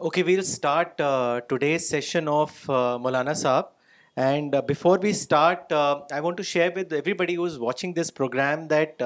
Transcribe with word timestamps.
Okay, 0.00 0.22
we'll 0.22 0.44
start 0.44 1.00
uh, 1.00 1.40
today's 1.48 1.88
session 1.88 2.28
of 2.28 2.50
uh, 2.70 2.98
Maulana 2.98 3.30
Saab. 3.30 3.66
And 4.16 4.54
uh, 4.54 4.62
before 4.62 4.96
we 4.96 5.12
start, 5.12 5.72
I 5.72 6.20
want 6.20 6.36
to 6.36 6.44
share 6.44 6.70
with 6.70 6.92
everybody 6.92 7.34
who 7.34 7.44
is 7.46 7.58
watching 7.58 7.94
this 7.94 8.08
program 8.08 8.68
that 8.68 9.00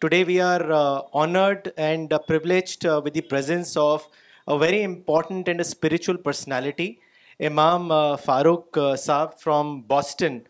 today 0.00 0.22
we 0.22 0.40
are 0.40 1.04
honored 1.12 1.72
and 1.76 2.14
privileged 2.28 2.84
with 2.84 3.14
the 3.14 3.22
presence 3.22 3.76
of 3.76 4.06
a 4.46 4.56
very 4.56 4.82
important 4.82 5.48
and 5.48 5.60
a 5.60 5.64
spiritual 5.64 6.16
personality, 6.16 7.00
Imam 7.40 7.88
Farooq 8.26 8.66
Saab 9.06 9.40
from 9.40 9.80
Boston. 9.80 10.46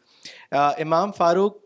Imam 0.52 1.12
Farooq 1.12 1.62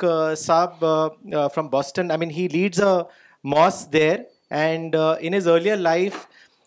Saab 0.46 1.52
from 1.52 1.68
Boston, 1.68 2.12
I 2.12 2.16
mean, 2.18 2.30
he 2.30 2.48
leads 2.48 2.78
a 2.78 3.08
mosque 3.42 3.90
there. 3.90 4.26
And 4.50 4.94
in 4.94 5.32
his 5.32 5.48
earlier 5.48 5.76
life, 5.76 6.22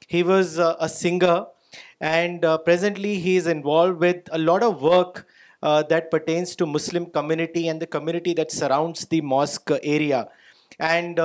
he 0.07 0.23
was 0.23 0.57
uh, 0.57 0.77
a 0.79 0.87
singer, 0.87 1.47
and 1.99 2.45
uh, 2.45 2.59
presently 2.59 3.19
he 3.19 3.35
is 3.35 3.45
involved 3.45 3.99
with 3.99 4.21
a 4.31 4.37
lot 4.37 4.63
of 4.63 4.81
work 4.81 5.27
uh, 5.61 5.83
that 5.83 6.09
pertains 6.09 6.55
to 6.55 6.65
Muslim 6.65 7.07
community 7.07 7.67
and 7.67 7.81
the 7.81 7.87
community 7.87 8.33
that 8.35 8.49
surrounds 8.49 9.05
the 9.05 9.19
mosque 9.19 9.69
area. 9.83 10.29
And 10.79 11.19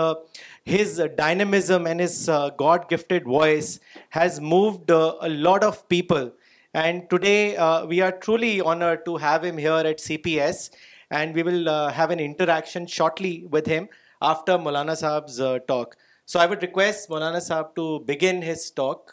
his 0.65 1.01
dynamism 1.17 1.87
and 1.87 2.01
his 2.01 2.27
God-gifted 2.57 3.25
voice 3.25 3.81
has 4.11 4.41
moved 4.41 4.89
a 4.89 5.29
lot 5.29 5.63
of 5.63 5.87
people. 5.89 6.33
And 6.73 7.11
today 7.11 7.51
we 7.87 8.01
are 8.01 8.13
truly 8.13 8.63
honored 8.63 9.05
to 9.05 9.19
have 9.19 9.45
him 9.45 9.59
here 9.59 9.83
at 9.91 9.99
CPS, 9.99 10.71
and 11.11 11.35
we 11.35 11.43
will 11.43 11.69
have 11.91 12.11
an 12.11 12.21
interaction 12.21 12.87
shortly 12.87 13.47
with 13.51 13.67
him 13.67 13.91
after 14.23 14.53
Maulana 14.53 14.93
Sahab's 14.93 15.39
talk. 15.67 15.99
So 16.31 16.39
I 16.39 16.49
would 16.49 16.63
request 16.63 17.11
Maulana 17.11 17.39
Sahab 17.47 17.75
to 17.77 17.85
begin 18.09 18.43
his 18.43 18.65
talk 18.75 19.11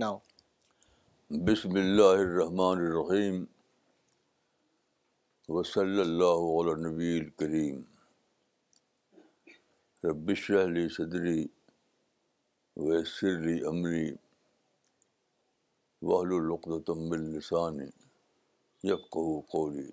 now 0.00 0.16
بسم 1.46 1.74
اللہ 1.82 2.10
الرحمن 2.16 2.80
الرحیم 2.86 3.44
وصلی 5.48 6.00
اللہ 6.00 6.44
علیہ 6.60 6.74
نبی 6.88 7.18
الکریم 7.20 7.80
ربش 10.06 10.50
علی 10.64 10.88
صدری 10.96 11.46
ویسر 12.88 13.28
علی 13.38 13.58
عمری 13.72 14.06
وحل 16.10 16.34
القد 16.42 16.82
تم 16.86 17.10
السانی 17.22 17.88
یب 18.92 19.08
کہ 19.52 19.90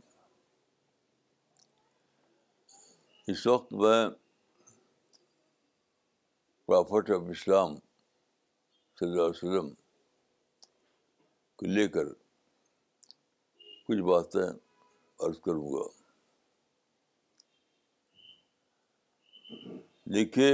اس 3.31 3.47
وقت 3.47 3.73
میں 3.81 4.07
پرافٹ 6.69 7.09
آف 7.11 7.21
اسلام 7.29 7.73
صلی 8.97 9.07
اللہ 9.07 9.21
علیہ 9.21 9.29
وسلم 9.45 9.69
کو 11.57 11.65
لے 11.65 11.87
کر 11.95 12.07
کچھ 13.87 14.01
باتیں 14.09 14.41
عرض 15.27 15.39
کروں 15.45 15.71
گا 15.73 15.87
دیکھیے 20.13 20.51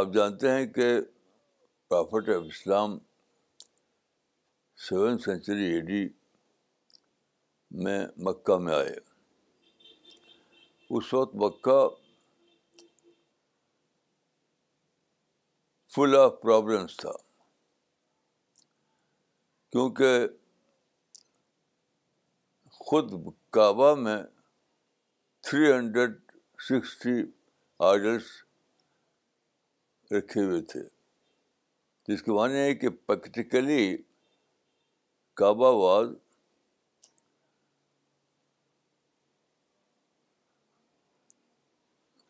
آپ 0.00 0.12
جانتے 0.14 0.50
ہیں 0.56 0.66
کہ 0.72 0.88
prophet 1.88 2.28
of 2.36 2.42
Islam 2.56 2.98
seven 4.88 5.18
century 5.30 5.72
A 5.74 5.80
D 5.92 6.06
میں 7.84 8.00
مکہ 8.30 8.58
میں 8.64 8.74
آئے 8.74 8.96
اس 10.96 11.14
وقت 11.14 11.34
مکہ 11.46 11.80
فل 15.94 16.14
آف 16.16 16.32
پرابلمس 16.42 16.96
تھا 17.00 17.10
کیونکہ 19.72 20.26
خود 22.86 23.12
کعبہ 23.54 23.94
میں 24.04 24.16
تھری 25.48 25.70
ہنڈریڈ 25.72 26.14
سکسٹی 26.68 27.12
آڈرس 27.88 28.30
رکھے 30.14 30.44
ہوئے 30.44 30.60
تھے 30.72 30.80
جس 32.08 32.22
کے 32.22 32.32
معنی 32.38 32.58
ہے 32.58 32.74
کہ 32.74 32.88
practically 33.06 33.82
Kaaba 35.40 35.70
was 35.82 36.08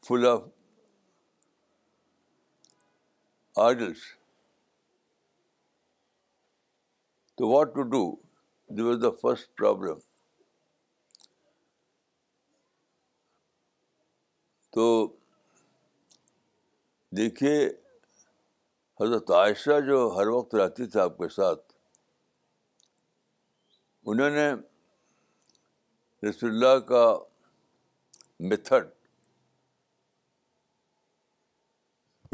full 0.09 0.27
of 0.33 0.41
idols 3.61 4.03
تو 7.37 7.49
what 7.49 7.75
to 7.75 7.83
do 7.93 8.05
the 8.77 8.83
was 8.83 8.97
the 9.03 9.11
first 9.23 9.57
problem 9.59 9.99
تو 14.75 14.85
دیکھیے 17.17 17.67
حضرت 19.01 19.31
عائشہ 19.39 19.79
جو 19.87 19.99
ہر 20.19 20.29
وقت 20.35 20.55
رہتی 20.55 20.87
تھی 20.91 21.01
آپ 21.01 21.17
کے 21.19 21.29
ساتھ 21.35 21.73
انہوں 24.13 24.31
نے 24.31 24.51
رسول 26.29 26.51
اللہ 26.51 26.79
کا 26.89 27.05
میتھڈ 28.51 28.89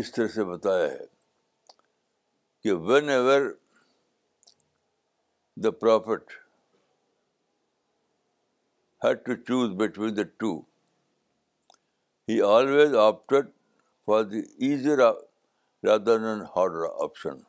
اس 0.00 0.10
طرح 0.12 0.26
سے 0.34 0.44
بتایا 0.44 0.86
ہے 0.90 1.04
کہ 2.62 2.72
whenever 3.10 3.50
the 5.64 5.70
prophet 5.80 6.32
had 9.04 9.24
to 9.26 9.36
choose 9.46 9.70
between 9.80 10.16
the 10.16 10.22
two 10.38 10.52
he 12.28 12.40
always 12.50 12.94
opted 13.06 13.50
for 14.06 14.22
the 14.30 14.40
easier 14.68 14.98
rather 15.88 16.18
than 16.24 16.42
harder 16.56 16.88
option 17.04 17.40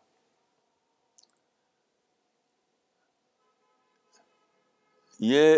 یہ 5.31 5.55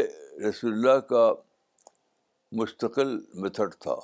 رسول 0.50 0.74
اللہ 0.74 1.00
کا 1.14 1.32
مستقل 2.62 3.18
میتھڈ 3.42 3.76
تھا 3.82 3.96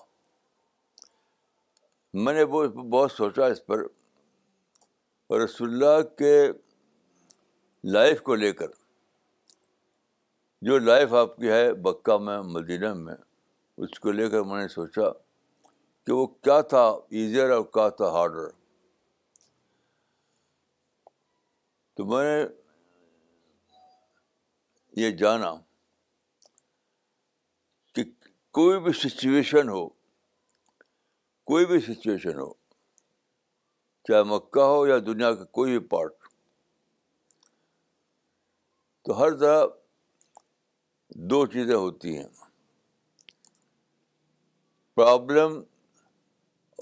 میں 2.25 2.33
نے 2.33 2.43
وہ 2.51 2.63
بہت 2.75 3.11
سوچا 3.11 3.45
اس 3.53 3.65
پر 3.65 3.81
رسول 5.43 5.73
اللہ 5.73 6.01
کے 6.17 6.31
لائف 7.93 8.21
کو 8.29 8.35
لے 8.35 8.51
کر 8.61 8.67
جو 10.69 10.77
لائف 10.79 11.13
آپ 11.21 11.35
کی 11.37 11.49
ہے 11.51 11.71
بکہ 11.87 12.17
میں 12.27 12.37
مدینہ 12.53 12.93
میں 13.01 13.15
اس 13.87 13.99
کو 14.05 14.11
لے 14.19 14.29
کر 14.29 14.41
میں 14.51 14.61
نے 14.61 14.67
سوچا 14.75 15.11
کہ 16.05 16.13
وہ 16.13 16.25
کیا 16.27 16.59
تھا 16.71 16.83
ایزیئر 17.21 17.51
اور 17.57 17.63
کیا 17.73 17.87
تھا 17.99 18.09
ہارڈر 18.15 18.47
تو 21.97 22.05
میں 22.13 22.23
نے 22.23 22.45
یہ 25.01 25.11
جانا 25.17 25.53
کہ 27.95 28.03
کوئی 28.59 28.79
بھی 28.87 28.91
سچویشن 29.05 29.69
ہو 29.75 29.87
کوئی 31.51 31.65
بھی 31.65 31.79
سچویشن 31.79 32.37
ہو 32.39 32.49
چاہے 34.07 34.23
مکہ 34.31 34.63
ہو 34.71 34.85
یا 34.87 34.97
دنیا 35.05 35.31
کا 35.33 35.43
کوئی 35.57 35.77
بھی 35.77 35.87
پارٹ 35.89 36.13
تو 39.05 39.17
ہر 39.19 39.35
طرح 39.39 39.63
دو 41.31 41.45
چیزیں 41.53 41.75
ہوتی 41.75 42.15
ہیں 42.17 42.27
پرابلم 44.95 45.57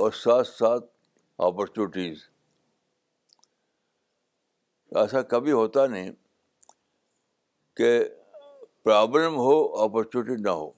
اور 0.04 0.12
ساتھ 0.24 0.48
ساتھ 0.48 0.86
اپرچونیٹیز 1.48 2.24
ایسا 5.02 5.22
کبھی 5.36 5.52
ہوتا 5.52 5.86
نہیں 5.96 6.12
کہ 7.78 7.92
پرابلم 8.84 9.38
ہو 9.46 9.56
اپرچونیٹی 9.86 10.42
نہ 10.44 10.56
ہو 10.62 10.72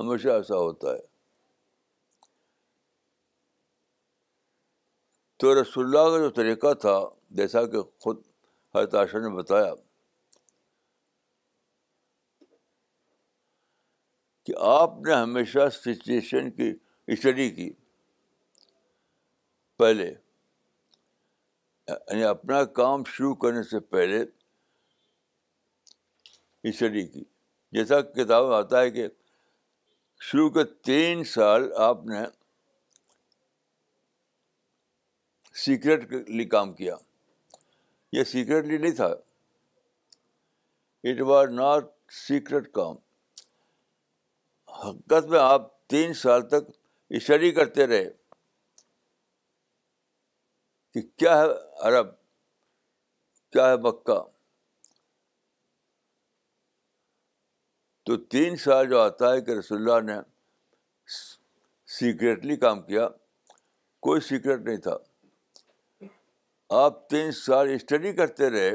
ہمیشہ 0.00 0.28
ایسا 0.28 0.56
ہوتا 0.56 0.92
ہے 0.92 0.98
تو 5.40 5.52
رسول 5.60 5.84
اللہ 5.84 6.08
کا 6.14 6.18
جو 6.22 6.28
طریقہ 6.40 6.72
تھا 6.84 6.98
جیسا 7.40 7.64
کہ 7.72 7.82
خود 8.04 8.20
حضرت 8.74 8.94
عائشہ 9.00 9.16
نے 9.26 9.34
بتایا 9.36 9.72
کہ 14.46 14.52
آپ 14.72 14.94
نے 15.06 15.14
ہمیشہ 15.14 15.68
سچویشن 15.82 16.50
کی 16.56 16.72
اسٹڈی 17.14 17.50
کی 17.60 17.70
پہلے 19.78 20.06
یعنی 21.88 22.24
اپنا 22.24 22.62
کام 22.80 23.04
شروع 23.16 23.34
کرنے 23.44 23.62
سے 23.70 23.80
پہلے 23.94 24.24
اسٹڈی 26.70 27.06
کی 27.06 27.24
جیسا 27.76 28.00
کتاب 28.20 28.44
میں 28.48 28.56
آتا 28.56 28.80
ہے 28.80 28.90
کہ 28.90 29.06
شروع 30.28 30.48
کے 30.50 30.64
تین 30.86 31.22
سال 31.24 31.62
آپ 31.82 32.04
نے 32.06 32.16
سیکرٹلی 35.64 36.44
کام 36.54 36.72
کیا 36.74 36.94
یہ 38.12 38.24
سیکرٹلی 38.32 38.78
نہیں 38.78 38.94
تھا 39.00 39.06
اٹ 41.10 41.20
واز 41.26 41.50
ناٹ 41.52 41.84
سیکرٹ 42.26 42.70
کام 42.72 42.96
حقت 44.84 45.26
میں 45.28 45.38
آپ 45.40 45.72
تین 45.94 46.12
سال 46.24 46.46
تک 46.48 46.70
اسٹڈی 47.20 47.50
کرتے 47.52 47.86
رہے 47.86 48.04
کہ 50.94 51.00
کیا 51.16 51.36
ہے 51.40 51.46
عرب 51.88 52.06
کیا 53.52 53.68
ہے 53.70 53.76
مکہ 53.88 54.20
تو 58.06 58.16
تین 58.34 58.56
سال 58.64 58.88
جو 58.90 58.98
آتا 59.00 59.32
ہے 59.32 59.40
کہ 59.46 59.58
رسول 59.58 59.78
اللہ 59.78 60.04
نے 60.12 60.18
سیکریٹلی 61.98 62.56
کام 62.56 62.82
کیا 62.82 63.08
کوئی 64.08 64.20
سیکریٹ 64.28 64.60
نہیں 64.66 64.76
تھا 64.86 64.96
آپ 66.84 67.06
تین 67.10 67.32
سال 67.40 67.68
اسٹڈی 67.74 68.12
کرتے 68.20 68.50
رہے 68.50 68.70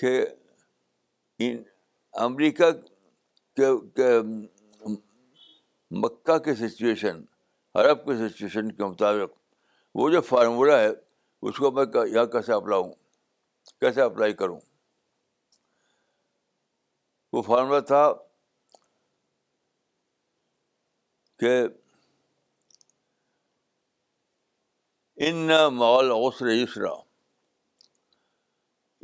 کہ 0.00 0.12
ان 1.46 1.62
امریکہ 2.26 2.70
کے 3.96 4.10
مکہ 6.02 6.36
کے 6.44 6.54
سچویشن 6.54 7.22
عرب 7.80 8.04
کے 8.06 8.16
سچویشن 8.28 8.70
کے 8.76 8.84
مطابق 8.84 9.32
وہ 9.98 10.08
جو 10.10 10.20
فارمولہ 10.28 10.72
ہے 10.76 10.88
اس 11.48 11.56
کو 11.56 11.70
میں 11.72 11.84
یہاں 12.12 12.24
کیسے 12.32 12.52
اپلاؤں 12.52 12.90
کیسے 13.80 14.02
اپلائی 14.02 14.32
کروں 14.40 14.60
وہ 17.36 17.40
فارمولا 17.46 17.78
تھا 17.88 18.02
کہ 21.40 21.50
ان 25.26 25.50
مال 25.80 26.10
اوس 26.14 26.40
یسرا 26.46 26.92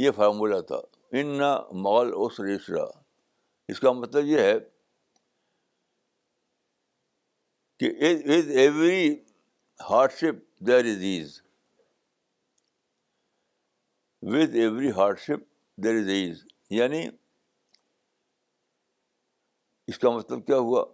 یہ 0.05 0.11
فارمولا 0.21 0.61
تھا 0.73 0.81
ان 1.21 1.37
نہ 1.39 1.51
مال 1.87 2.13
اوس 2.23 2.41
یسرا 2.55 2.85
اس 3.73 3.81
کا 3.81 3.93
مطلب 4.03 4.27
یہ 4.33 4.49
ہے 4.51 4.57
کہ 7.83 7.93
with 8.35 8.51
every 8.67 9.05
hardship 10.21 10.41
there 10.67 10.85
is 10.95 11.03
ease 11.15 11.41
with 14.35 14.55
every 14.67 14.91
hardship 15.27 15.49
there 15.85 16.03
is 16.03 16.09
ease 16.21 16.45
یعنی 16.81 17.09
اس 19.93 19.99
کا 20.03 20.11
مطلب 20.11 20.47
کیا 20.47 20.57
ہوا 20.67 20.85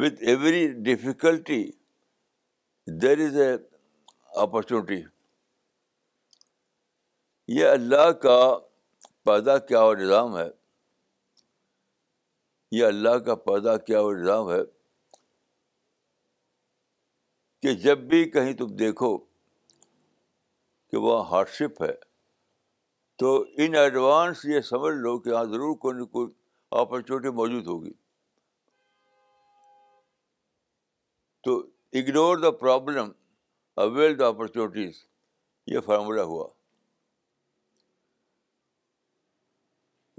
وتھ 0.00 0.20
میں 0.42 0.66
difficulty 0.86 1.62
there 3.02 3.18
is 3.26 3.36
a 3.40 3.50
opportunity 4.42 5.00
یہ 7.58 7.68
اللہ 7.70 8.10
کا 8.24 8.36
پیدا 9.30 9.56
کیا 9.70 9.80
ہوا 9.82 9.94
نظام 10.02 10.36
ہے 10.38 10.48
یہ 12.78 12.86
اللہ 12.86 13.18
کا 13.28 13.34
پیدا 13.50 13.76
کیا 13.90 14.00
ہوا 14.00 14.14
نظام 14.22 14.50
ہے 14.50 14.60
کہ 17.62 17.74
جب 17.86 17.98
بھی 18.14 18.24
کہیں 18.36 18.52
تم 18.62 18.74
دیکھو 18.86 19.16
کہ 20.88 21.06
وہ 21.06 21.18
ہارڈ 21.30 21.48
شپ 21.58 21.82
ہے 21.84 21.92
تو 23.18 23.28
ان 23.64 23.74
ایڈوانس 23.76 24.44
یہ 24.44 24.60
سمجھ 24.68 24.94
لو 24.94 25.18
کہ 25.24 25.34
ہاں 25.34 25.44
ضرور 25.50 25.76
کوئی 25.82 25.96
نہ 25.98 26.04
کوئی 26.14 26.26
اپرچونیٹی 26.80 27.30
موجود 27.36 27.66
ہوگی 27.66 27.92
تو 31.44 31.58
ignore 32.00 32.36
the 32.42 32.50
problem 32.62 33.10
avail 33.84 34.18
the 34.18 34.26
opportunities 34.28 35.02
یہ 35.72 35.80
فارمولہ 35.86 36.20
ہوا 36.32 36.46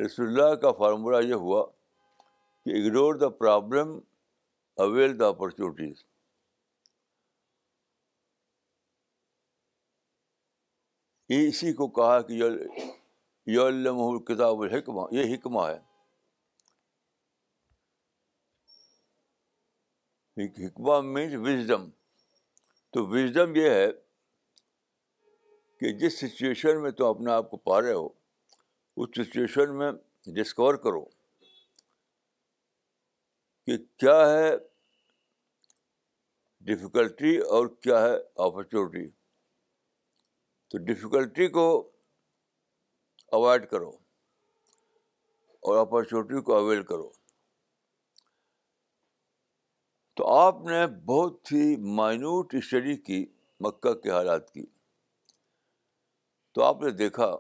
رسول 0.06 0.28
اللہ 0.28 0.54
کا 0.62 0.72
فارمولہ 0.78 1.24
یہ 1.28 1.34
ہوا 1.48 1.66
کہ 1.72 2.80
ignore 2.82 3.16
the 3.26 3.30
problem 3.42 3.98
avail 4.86 5.20
the 5.20 5.28
opportunities 5.28 6.04
اسی 11.34 11.72
کو 11.74 11.88
کہا 12.00 12.20
کہ 12.22 12.58
کتاب 14.26 14.60
الحکمہ 14.62 15.06
یہ 15.16 15.34
حکمہ 15.34 15.62
ہے 15.68 15.80
حکمہ 20.66 21.00
مینس 21.12 21.34
وزڈم 21.48 21.90
تو 22.94 23.06
وزڈم 23.10 23.56
یہ 23.56 23.70
ہے 23.70 23.88
کہ 25.80 25.92
جس 26.00 26.18
سچویشن 26.20 26.82
میں 26.82 26.92
تم 26.98 27.06
اپنے 27.06 27.32
آپ 27.32 27.50
کو 27.52 27.58
پا 27.70 27.82
رہے 27.82 27.94
ہو 27.94 28.08
اس 29.04 29.10
سچویشن 29.18 29.76
میں 29.78 29.92
ڈسکور 30.36 30.74
کرو 30.84 31.04
کہ 33.66 33.78
کیا 34.00 34.20
ہے 34.30 34.56
ڈفیکلٹی 36.68 37.36
اور 37.56 37.68
کیا 37.82 38.02
ہے 38.02 38.16
اپرچونیٹی 38.46 39.06
تو 40.76 40.80
ڈفیکلٹی 40.84 41.48
کو 41.56 41.62
اوائڈ 43.34 43.66
کرو 43.72 43.90
اور 45.62 45.78
اپرچونیٹی 45.80 46.42
کو 46.50 46.56
اویل 46.56 46.82
کرو 46.90 47.10
تو 50.18 50.28
آپ 50.38 50.62
نے 50.66 50.82
بہت 51.06 51.52
ہی 51.52 51.76
مائنوٹ 52.02 52.56
اسٹڈی 52.56 52.96
کی 53.10 53.26
مکہ 53.68 53.94
کے 54.02 54.12
حالات 54.12 54.52
کی 54.54 54.66
تو 56.56 56.64
آپ 56.64 56.82
نے 56.84 56.92
دیکھا 57.06 57.32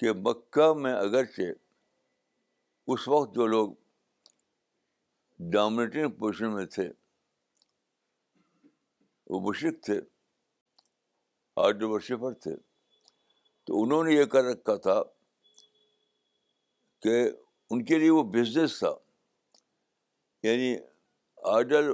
کہ 0.00 0.12
مکہ 0.26 0.72
میں 0.82 0.94
اگرچہ 0.94 1.52
اس 2.92 3.08
وقت 3.14 3.34
جو 3.34 3.46
لوگ 3.54 3.72
ڈومنیٹنگ 5.52 6.10
پوزیشن 6.18 6.54
میں 6.54 6.66
تھے 6.76 6.90
وہ 9.30 9.40
مشرق 9.40 9.74
تھے 9.84 9.98
آرڈل 11.64 11.84
ورشپر 11.90 12.32
تھے 12.44 12.54
تو 13.66 13.82
انہوں 13.82 14.04
نے 14.04 14.12
یہ 14.14 14.24
کر 14.32 14.44
رکھا 14.44 14.74
تھا 14.86 15.02
کہ 17.02 17.14
ان 17.72 17.84
کے 17.90 17.98
لیے 17.98 18.10
وہ 18.16 18.22
بزنس 18.38 18.78
تھا 18.78 18.92
یعنی 20.48 20.74
آرڈل 21.52 21.92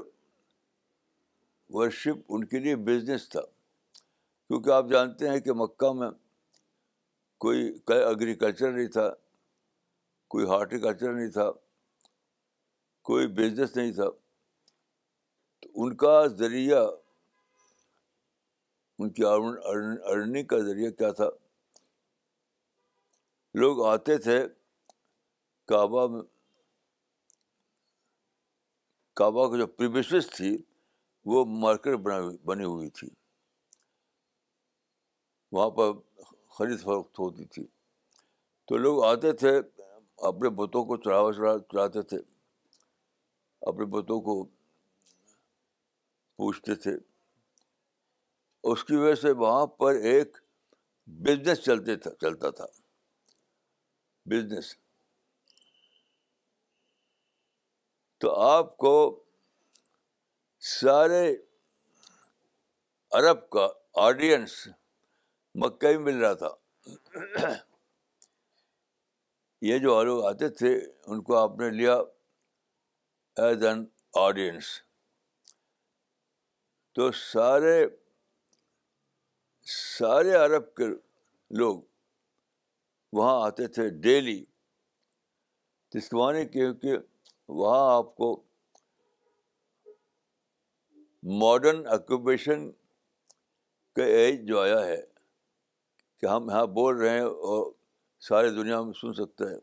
ورشپ 1.76 2.33
ان 2.37 2.45
کے 2.52 2.59
لیے 2.66 2.76
بزنس 2.88 3.28
تھا 3.28 3.40
کیونکہ 3.45 4.71
آپ 4.81 4.87
جانتے 4.90 5.28
ہیں 5.28 5.38
کہ 5.47 5.52
مکہ 5.66 5.93
میں 6.00 6.11
کوئی 7.45 7.69
اگریکلچر 8.07 8.73
نہیں 8.73 8.88
تھا 8.99 9.09
کوئی 10.35 10.47
ہارٹیکلچر 10.50 11.12
نہیں 11.12 11.31
تھا 11.40 11.50
کوئی 13.11 13.26
بزنس 13.40 13.76
نہیں 13.76 13.93
تھا 14.00 14.09
تو 15.62 15.83
ان 15.85 15.97
کا 16.05 16.21
ذریعہ 16.43 16.87
ان 18.98 19.10
کی 19.12 19.24
ارننگ 19.26 20.46
کا 20.48 20.58
ذریعہ 20.66 20.90
کیا 20.98 21.10
تھا 21.18 21.28
لوگ 23.60 23.84
آتے 23.86 24.16
تھے 24.26 24.38
کعبہ 25.68 26.06
کعبہ 29.16 29.48
کی 29.52 29.58
جو 29.64 30.20
تھی 30.36 30.56
وہ 31.32 31.44
مارکیٹ 31.60 31.94
بنا 32.06 32.18
بنی 32.46 32.64
ہوئی 32.64 32.88
تھی 32.98 33.08
وہاں 35.52 35.70
پر 35.76 35.92
خرید 36.58 36.80
فروخت 36.82 37.18
ہوتی 37.18 37.44
تھی 37.54 37.64
تو 38.68 38.76
لوگ 38.76 39.02
آتے 39.04 39.32
تھے 39.40 39.56
اپنے 40.28 40.48
بتوں 40.60 40.84
کو 40.84 40.96
چڑھاوا 41.04 41.32
چڑھا 41.32 41.56
چڑھاتے 41.72 42.02
تھے 42.10 42.18
اپنے 43.68 43.84
بتوں 43.96 44.20
کو 44.28 44.42
پوچھتے 46.36 46.74
تھے 46.84 46.92
اس 48.73 48.82
کی 48.85 48.96
وجہ 48.96 49.14
سے 49.14 49.30
وہاں 49.40 49.66
پر 49.80 49.94
ایک 50.11 50.37
بزنس 51.26 51.58
چلتے 51.64 51.94
تھا 52.04 52.11
چلتا 52.20 52.50
تھا 52.61 52.64
بزنس 54.30 54.73
تو 58.20 58.35
آپ 58.46 58.76
کو 58.85 58.92
سارے 60.70 61.20
عرب 63.18 63.49
کا 63.56 63.66
آڈینس 64.06 64.54
مکہ 65.64 65.96
میں 65.96 66.04
مل 66.11 66.18
رہا 66.23 66.32
تھا 66.42 67.54
یہ 69.68 69.78
جو 69.87 70.02
لوگ 70.11 70.25
آتے 70.30 70.49
تھے 70.62 70.73
ان 70.78 71.20
کو 71.28 71.37
آپ 71.42 71.58
نے 71.61 71.68
لیا 71.76 71.94
ایز 73.44 73.62
این 73.66 73.85
آڈینس 74.26 74.73
تو 76.94 77.11
سارے 77.23 77.76
سارے 79.75 80.35
عرب 80.37 80.73
کے 80.76 80.85
لوگ 81.58 81.80
وہاں 83.18 83.40
آتے 83.46 83.66
تھے 83.75 83.88
ڈیلی 84.02 84.38
جس 85.94 86.08
کے 86.08 86.16
معنی 86.16 86.44
کیونکہ 86.49 86.96
وہاں 87.61 87.96
آپ 87.96 88.14
کو 88.16 88.28
ماڈرن 91.42 91.87
آکوپیشن 91.94 92.70
کا 93.96 94.04
ایج 94.16 94.46
جو 94.49 94.61
آیا 94.62 94.85
ہے 94.85 95.00
کہ 96.20 96.26
ہم 96.26 96.50
یہاں 96.50 96.66
بول 96.78 96.96
رہے 97.00 97.11
ہیں 97.18 97.26
اور 97.50 97.73
سارے 98.28 98.50
دنیا 98.50 98.80
میں 98.82 98.92
سن 99.00 99.12
سکتے 99.25 99.49
ہیں 99.50 99.61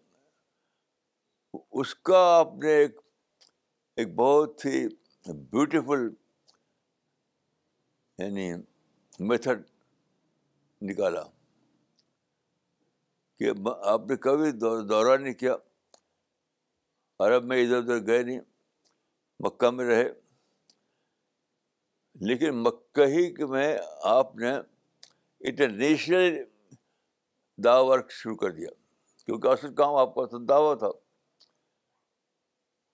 اس 1.82 1.96
کا 2.10 2.20
آپ 2.38 2.54
نے 2.64 2.74
ایک 2.78 3.00
ایک 4.02 4.16
بہت 4.16 4.66
ہی 4.66 4.88
بیوٹیفل 5.32 6.08
یعنی 8.24 8.52
میتھڈ 9.28 9.64
نکالا 10.90 11.24
کہ 13.40 13.52
آپ 13.92 14.02
نے 14.10 14.16
کبھی 14.26 14.52
دورہ 14.92 15.18
نہیں 15.18 15.34
کیا 15.44 15.56
عرب 17.26 17.44
میں 17.52 17.62
ادھر 17.62 17.78
ادھر 17.78 18.06
گئے 18.08 18.24
نہیں 18.24 18.40
مکہ 19.46 19.70
میں 19.78 19.86
رہے 19.88 20.08
لیکن 22.28 22.62
مکہ 22.64 23.06
ہی 23.14 23.28
میں 23.52 23.70
آپ 24.18 24.36
نے 24.44 24.52
انٹرنیشنل 25.50 26.44
ورک 27.90 28.12
شروع 28.12 28.36
کر 28.36 28.52
دیا 28.60 28.70
کیونکہ 29.26 29.48
اصل 29.48 29.74
کام 29.76 29.96
آپ 30.02 30.14
کا 30.16 30.38
دعویٰ 30.50 30.78
تھا 30.80 30.88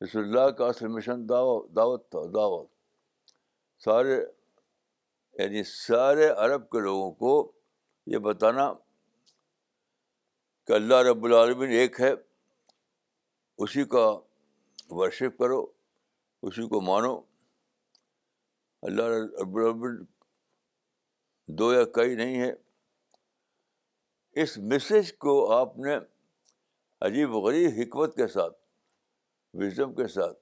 رسول 0.04 0.24
اللہ 0.24 0.50
کا 0.58 0.66
اصل 0.74 0.88
مشن 0.98 1.28
دعوت 1.30 1.70
دعوت 1.76 2.10
تھا 2.12 2.20
دعوت 2.34 2.68
سارے 3.86 4.16
یعنی 5.44 5.64
سارے 5.72 6.28
عرب 6.46 6.70
کے 6.70 6.80
لوگوں 6.84 7.12
کو 7.24 7.32
یہ 8.12 8.18
بتانا 8.26 8.72
کہ 10.68 10.74
اللہ 10.74 11.02
رب 11.08 11.24
العالمین 11.26 11.72
ایک 11.80 12.00
ہے 12.02 12.12
اسی 13.66 13.84
کا 13.92 14.06
ورشپ 15.00 15.38
کرو 15.40 15.60
اسی 16.50 16.68
کو 16.68 16.80
مانو 16.88 17.14
اللہ 18.90 19.10
رب 19.42 19.56
العالمین 19.58 20.00
دو 21.60 21.72
یا 21.74 21.84
کئی 22.00 22.16
نہیں 22.24 22.40
ہے 22.42 22.52
اس 24.44 24.58
میسج 24.74 25.14
کو 25.26 25.36
آپ 25.60 25.78
نے 25.86 25.98
عجیب 27.10 27.36
غریب 27.46 27.80
حکمت 27.80 28.16
کے 28.16 28.28
ساتھ 28.38 28.58
وزم 29.62 29.94
کے 30.02 30.08
ساتھ 30.16 30.40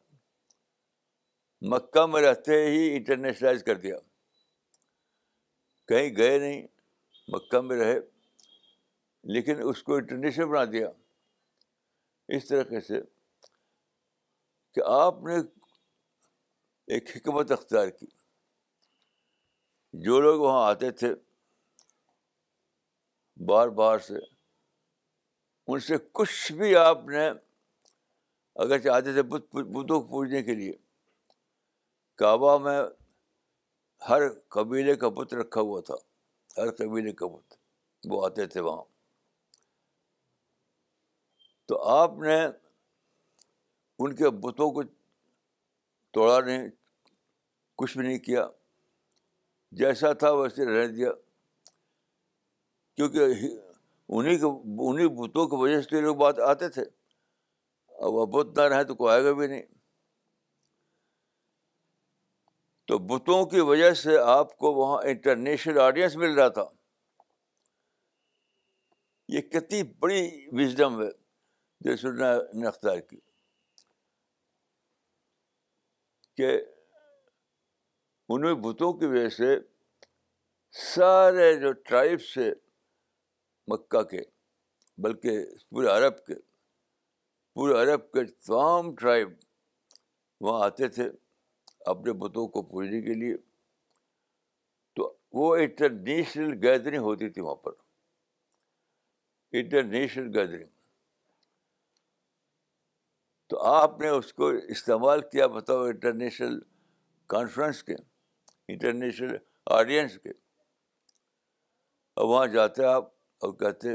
مکہ 1.75 2.05
میں 2.13 2.21
رہتے 2.21 2.63
ہی 2.69 2.95
انٹرنیشنلائز 2.95 3.63
کر 3.69 3.77
دیا 3.87 3.97
کہیں 5.91 6.09
گئے 6.15 6.39
نہیں 6.39 6.65
مکہ 7.33 7.59
میں 7.61 7.77
رہے 7.77 7.99
لیکن 9.33 9.61
اس 9.69 9.81
کو 9.83 9.95
انٹرنیشنل 9.95 10.45
بنا 10.47 10.63
دیا 10.71 10.89
اس 12.35 12.47
طریقے 12.47 12.79
سے 12.87 12.99
کہ 14.73 14.81
آپ 14.93 15.23
نے 15.23 15.37
ایک 16.93 17.15
حکمت 17.15 17.51
اختیار 17.51 17.87
کی 17.99 18.05
جو 20.05 20.19
لوگ 20.21 20.39
وہاں 20.41 20.65
آتے 20.69 20.91
تھے 21.01 21.13
بار 23.47 23.67
بار 23.81 23.99
سے 24.07 24.17
ان 24.23 25.79
سے 25.87 25.95
کچھ 26.19 26.51
بھی 26.57 26.75
آپ 26.75 27.05
نے 27.07 27.29
اگر 28.65 28.79
چاہتے 28.83 29.13
تھے 29.13 29.21
بتوں 29.33 29.99
کو 29.99 30.01
پوجنے 30.07 30.43
کے 30.43 30.53
لیے 30.55 30.73
کعبہ 32.17 32.57
میں 32.67 32.81
ہر 34.09 34.27
قبیلے 34.55 34.95
کا 35.03 35.09
بت 35.19 35.33
رکھا 35.33 35.61
ہوا 35.61 35.81
تھا 35.85 35.95
قبیلے 36.57 37.01
نہیں 37.01 37.13
کبوت 37.15 37.53
وہ 38.09 38.25
آتے 38.25 38.45
تھے 38.51 38.59
وہاں 38.65 38.83
تو 41.67 41.81
آپ 41.95 42.17
نے 42.21 42.41
ان 44.03 44.15
کے 44.15 44.29
بتوں 44.43 44.71
کو 44.73 44.83
توڑا 46.13 46.39
نہیں 46.45 46.67
کچھ 47.77 47.97
بھی 47.97 48.07
نہیں 48.07 48.19
کیا 48.27 48.45
جیسا 49.79 50.11
تھا 50.19 50.31
ویسے 50.33 50.65
رہ 50.65 50.87
دیا 50.91 51.09
کیونکہ 52.95 53.47
انہیں 54.17 54.37
انہیں 54.43 55.07
بتوں 55.21 55.47
کی 55.47 55.55
وجہ 55.61 55.81
سے 55.89 56.01
لوگ 56.01 56.15
بات 56.17 56.39
آتے 56.49 56.69
تھے 56.77 56.81
اب 58.05 58.13
وہ 58.13 58.25
بت 58.33 58.57
نہ 58.57 58.63
رہے 58.73 58.83
تو 58.83 58.95
کوئی 58.95 59.13
آئے 59.13 59.23
گا 59.23 59.31
بھی 59.33 59.47
نہیں 59.47 59.63
تو 62.87 62.97
بتوں 63.07 63.43
کی 63.51 63.59
وجہ 63.67 63.91
سے 64.01 64.17
آپ 64.33 64.57
کو 64.57 64.71
وہاں 64.73 65.01
انٹرنیشنل 65.09 65.79
آڈینس 65.85 66.15
مل 66.17 66.37
رہا 66.39 66.47
تھا 66.57 66.63
یہ 69.33 69.41
کتنی 69.55 69.81
بڑی 70.03 70.21
وزڈم 70.57 71.01
ہے 71.01 71.09
جیسوں 71.87 72.11
نے 72.19 72.67
اختیار 72.67 72.99
کی 73.09 73.19
کہ 76.37 76.51
انہیں 78.35 78.53
بتوں 78.63 78.93
کی 78.99 79.05
وجہ 79.15 79.27
سے 79.41 79.55
سارے 80.85 81.53
جو 81.59 81.71
ٹرائبس 81.91 82.33
سے 82.33 82.51
مکہ 83.73 84.01
کے 84.11 84.21
بلکہ 85.03 85.43
پورے 85.71 85.87
عرب 85.97 86.25
کے 86.25 86.35
پورے 87.55 87.77
عرب 87.81 88.11
کے 88.13 88.23
تمام 88.47 88.95
ٹرائب 88.95 89.27
وہاں 90.45 90.63
آتے 90.65 90.87
تھے 90.97 91.09
اپنے 91.89 92.13
بتوں 92.21 92.47
کو 92.53 92.61
پوجنے 92.69 93.01
کے 93.01 93.13
لیے 93.19 93.35
تو 94.95 95.11
وہ 95.39 95.55
انٹرنیشنل 95.65 96.51
گیدرنگ 96.65 97.03
ہوتی 97.09 97.29
تھی 97.35 97.41
وہاں 97.41 97.55
پر 97.67 97.73
انٹرنیشنل 99.59 100.27
گیدرنگ 100.37 100.65
تو 103.49 103.61
آپ 103.73 103.99
نے 104.01 104.09
اس 104.17 104.33
کو 104.41 104.47
استعمال 104.77 105.21
کیا 105.31 105.47
بتاؤ 105.57 105.83
انٹرنیشنل 105.93 106.59
کانفرنس 107.33 107.83
کے 107.89 107.95
انٹرنیشنل 108.73 109.35
آڈینس 109.79 110.17
کے 110.23 110.29
اور 112.13 112.25
وہاں 112.33 112.45
جاتے 112.57 112.85
آپ 112.95 113.07
اور 113.45 113.53
کہتے 113.63 113.93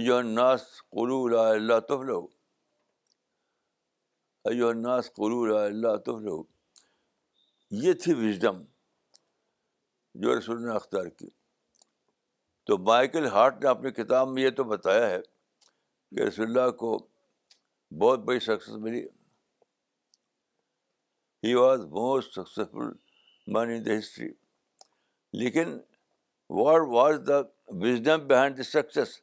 ایو 0.00 0.16
الناس 0.16 0.66
قلو 0.96 1.26
لا 1.34 1.48
اللہ 1.50 1.98
ایو 4.50 4.68
الناس 4.68 5.10
قلو 5.16 5.44
لا 5.46 5.64
اللہ 5.64 5.96
تفلو 6.06 6.42
یہ 7.76 7.92
تھی 8.02 8.12
وزڈم 8.14 8.62
جو 10.22 10.38
رسول 10.38 10.62
نے 10.66 10.74
اختیار 10.74 11.06
کی 11.18 11.26
تو 12.66 12.76
مائیکل 12.84 13.26
ہارٹ 13.32 13.60
نے 13.62 13.68
اپنی 13.68 13.90
کتاب 14.02 14.28
میں 14.28 14.42
یہ 14.42 14.50
تو 14.56 14.64
بتایا 14.70 15.08
ہے 15.10 15.18
کہ 15.20 16.20
رسول 16.22 16.46
اللہ 16.46 16.70
کو 16.78 16.96
بہت 18.00 18.18
بڑی 18.24 18.40
سکسیز 18.40 18.74
ملی 18.82 19.04
he 21.44 21.54
was 21.54 21.84
most 21.98 22.34
successful 22.38 22.88
man 23.54 23.70
in 23.74 23.84
the 23.86 23.98
history 23.98 24.28
لیکن 25.42 25.78
what 26.60 26.80
was 26.92 27.20
the 27.26 27.40
wisdom 27.86 28.26
behind 28.28 28.56
the 28.58 28.62
success 28.72 29.18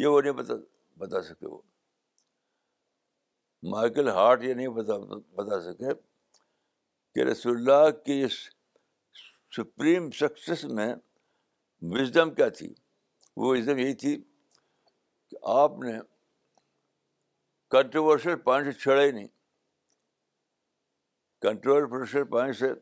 یہ 0.00 0.06
وہ 0.06 0.20
نہیں 0.20 0.32
بتا 0.42 0.54
بتا 0.98 1.22
سکے 1.22 1.46
وہ 1.46 1.60
مائیکل 3.70 4.08
ہارٹ 4.08 4.42
یہ 4.44 4.54
نہیں 4.54 4.68
بتا 4.80 4.96
بتا 5.36 5.60
سکے 5.72 5.92
کہ 7.14 7.24
رسول 7.30 7.56
اللہ 7.56 7.90
کی 8.04 8.22
اس 8.24 8.32
سپریم 9.56 10.10
سکسیس 10.20 10.64
میں 10.76 10.94
وزڈم 11.92 12.34
کیا 12.34 12.48
تھی 12.58 12.72
وہ 13.36 13.50
وزڈم 13.52 13.78
یہی 13.78 13.94
تھی 14.02 14.16
کہ 15.30 15.36
آپ 15.54 15.78
نے 15.84 15.92
کنٹروورشل 17.70 18.36
پوائنٹ 18.44 18.66
سے 18.66 18.78
چھڑا 18.80 19.02
ہی 19.02 19.10
نہیں 19.10 19.26
کنٹروورشل 21.42 22.24
پوائنٹ 22.30 22.56
سے 22.56 22.72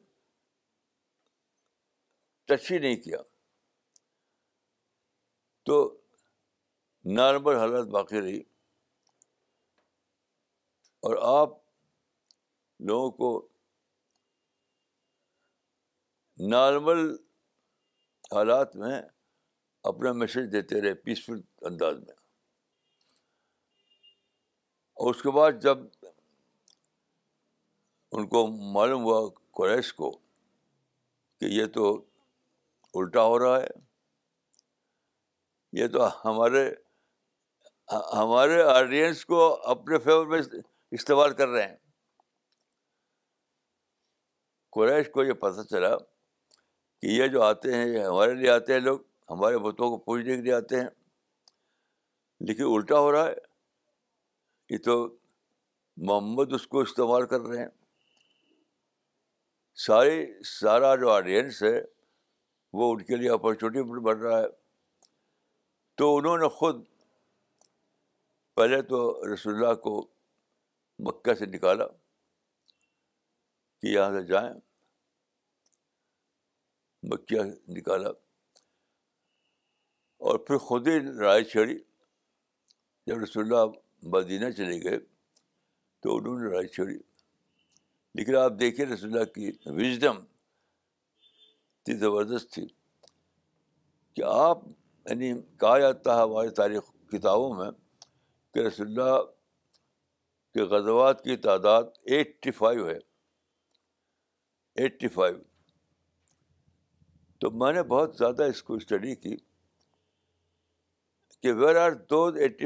ٹچ 2.49 2.71
ہی 2.73 2.79
نہیں 2.79 2.97
کیا 3.05 3.19
تو 5.67 5.81
نارمل 7.17 7.57
حالات 7.57 7.87
باقی 7.97 8.21
رہی 8.21 8.41
اور 11.09 11.17
آپ 11.41 11.51
لوگوں 12.89 13.11
کو 13.19 13.29
نارمل 16.51 16.99
حالات 18.33 18.75
میں 18.77 19.01
اپنا 19.91 20.13
میسج 20.13 20.53
دیتے 20.53 20.81
رہے 20.81 20.95
پیسفل 21.05 21.41
انداز 21.69 21.97
میں 22.07 22.15
اور 24.95 25.15
اس 25.15 25.23
کے 25.23 25.31
بعد 25.37 25.61
جب 25.63 25.79
ان 28.13 28.27
کو 28.29 28.47
معلوم 28.73 29.03
ہوا 29.05 29.29
قریش 29.57 29.93
کو 29.95 30.11
کہ 31.41 31.47
یہ 31.55 31.67
تو 31.75 31.93
الٹا 32.95 33.23
ہو 33.27 33.39
رہا 33.39 33.61
ہے 33.61 33.89
یہ 35.81 35.87
تو 35.93 36.07
ہمارے 36.25 36.65
ہمارے 37.93 38.63
آڈینس 38.77 39.25
کو 39.27 39.43
اپنے 39.71 39.99
فیور 40.05 40.27
میں 40.27 40.41
استعمال 40.99 41.35
کر 41.37 41.49
رہے 41.49 41.67
ہیں 41.67 41.77
قریش 44.77 45.11
کو 45.13 45.25
یہ 45.25 45.33
پتہ 45.41 45.63
چلا 45.71 45.95
کہ 47.01 47.07
یہ 47.07 47.27
جو 47.33 47.43
آتے 47.43 47.75
ہیں 47.75 47.85
یہ 47.87 48.07
ہمارے 48.07 48.35
لیے 48.35 48.51
آتے 48.51 48.73
ہیں 48.73 48.81
لوگ 48.81 48.99
ہمارے 49.31 49.59
بتوں 49.67 49.91
کو 49.91 49.97
پوچھنے 50.05 50.37
کے 50.37 50.43
لیے 50.43 50.53
آتے 50.55 50.81
ہیں 50.81 50.89
لیکن 52.49 52.65
الٹا 52.75 52.99
ہو 53.01 53.13
رہا 53.13 53.27
ہے 53.29 53.35
یہ 54.71 54.79
تو 54.85 54.97
محمد 56.09 56.53
اس 56.55 56.67
کو 56.73 56.81
استعمال 56.81 57.27
کر 57.27 57.41
رہے 57.41 57.59
ہیں 57.59 57.69
ساری 59.87 60.21
سارا 60.49 60.95
جو 61.01 61.11
آڈینس 61.11 61.63
ہے 61.63 61.81
وہ 62.79 62.91
ان 62.93 63.03
کے 63.05 63.17
لیے 63.17 63.31
اپورچونیٹی 63.31 64.01
بڑھ 64.05 64.19
رہا 64.19 64.39
ہے 64.41 64.49
تو 65.99 66.15
انہوں 66.17 66.39
نے 66.39 66.49
خود 66.59 66.83
پہلے 68.57 68.81
تو 68.93 68.99
رسول 69.33 69.55
اللہ 69.55 69.75
کو 69.83 70.01
مکہ 71.09 71.35
سے 71.39 71.47
نکالا 71.47 71.87
کہ 73.81 73.87
یہاں 73.87 74.11
سے 74.21 74.25
جائیں 74.27 74.51
مکیہ 77.11 77.41
نکالا 77.77 78.09
اور 80.29 80.39
پھر 80.47 80.57
خود 80.69 80.89
ہی 80.89 80.99
لڑائی 80.99 81.45
چھڑی 81.51 81.79
جب 83.07 83.19
رسول 83.23 83.45
اللہ 83.45 83.71
مدینہ 84.19 84.51
چلے 84.57 84.83
گئے 84.85 84.99
تو 86.03 86.17
انہوں 86.17 86.39
نے 86.39 86.49
لڑائی 86.49 86.69
چھڑی 86.75 86.97
لیکن 88.15 88.37
آپ 88.37 88.53
دیکھیں 88.61 88.85
رسول 88.87 89.13
اللہ 89.13 89.25
کی 89.35 89.51
وژڈم 89.77 90.17
اتنی 90.17 91.97
زبردست 91.99 92.53
تھی 92.53 92.67
کہ 94.17 94.23
آپ 94.33 94.63
یعنی 95.09 95.33
کہا 95.61 95.79
جاتا 95.79 96.17
ہے 96.17 96.23
ہماری 96.23 96.49
تاریخ 96.61 96.91
کتابوں 97.13 97.55
میں 97.57 97.71
کہ 98.55 98.67
رسول 98.67 98.87
اللہ 98.87 99.19
کے 100.55 100.63
غزوات 100.75 101.23
کی 101.25 101.37
تعداد 101.47 101.85
ایٹی 102.13 102.51
فائیو 102.59 102.89
ہے 102.89 102.99
ایٹی 104.83 105.09
فائیو 105.17 105.37
تو 107.41 107.51
میں 107.63 107.71
نے 107.73 107.83
بہت 107.95 108.15
زیادہ 108.19 108.43
اس 108.53 108.61
کو 108.63 108.75
اسٹڈی 108.75 109.15
کی 109.15 109.33
کہ 111.43 111.51
ویر 111.59 111.77
آر 111.83 111.93
دو 112.11 112.21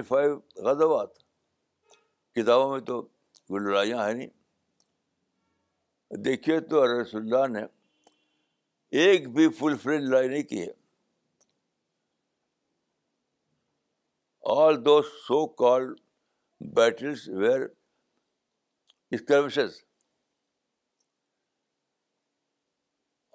فائیو 0.09 0.31
غزوات 0.65 1.11
کتابوں 2.35 2.69
میں 2.73 2.81
تو 2.87 2.95
وہ 3.51 3.57
لڑائیاں 3.59 3.99
ہیں 4.07 4.15
نہیں 4.15 4.33
دیکھیے 6.25 6.57
تو 6.71 6.75
رسول 7.01 7.23
اللہ 7.23 7.47
نے 7.59 7.65
ایک 9.03 9.21
بھی 9.35 9.45
فل 9.59 9.75
فلڈ 9.83 10.03
لڑائی 10.09 10.29
نہیں 10.29 10.43
کی 10.53 10.61
ہے 10.63 10.75
all 14.61 14.75
the 14.85 14.97
so 15.27 15.39
called 15.63 15.85
battles 16.77 17.21
were 17.39 17.61
skirmishes 19.17 19.73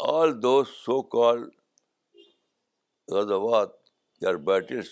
all 0.05 0.33
so 0.67 1.01
call 1.13 1.39
یار 4.21 4.35
بیٹس 4.45 4.87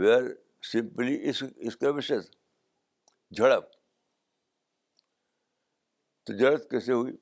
ویئر 0.00 0.22
سمپلی 0.70 1.16
اس 1.28 1.42
اس 1.66 1.76
کا 1.76 1.88
جھڑپ 3.36 3.70
تو 6.24 6.36
جڑت 6.38 6.68
کیسے 6.70 6.92
ہوئی 6.92 7.16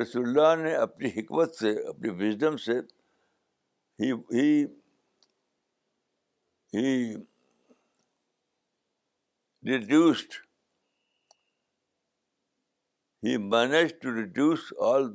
رسول 0.00 0.28
اللہ 0.28 0.62
نے 0.62 0.74
اپنی 0.76 1.08
حکمت 1.18 1.54
سے 1.56 1.70
اپنی 1.88 2.08
وزڈم 2.24 2.56
سے 2.64 2.74
ہی 4.04 4.12
he 6.74 7.16
reduced 9.70 10.34
he 13.26 13.36
manage 13.42 13.92
to 14.00 14.14
reduce 14.14 14.60
all 14.88 15.06